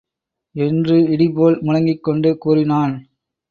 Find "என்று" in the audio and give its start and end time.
0.55-0.97